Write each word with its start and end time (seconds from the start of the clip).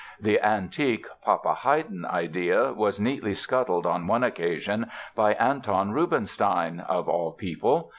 The 0.19 0.39
antique 0.43 1.05
"Papa 1.23 1.53
Haydn" 1.53 2.05
idea 2.07 2.73
was 2.73 2.99
neatly 2.99 3.35
scuttled 3.35 3.85
on 3.85 4.07
one 4.07 4.23
occasion 4.23 4.89
by 5.13 5.35
Anton 5.35 5.91
Rubinstein—of 5.91 7.07
all 7.07 7.33
people! 7.33 7.89